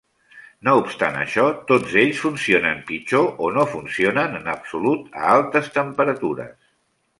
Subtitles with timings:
[0.67, 6.53] No obstant això, tots ells funcionen pitjor o no funcionen en absolut a altes temperatures.